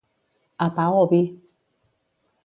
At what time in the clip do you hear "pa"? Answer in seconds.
0.77-0.85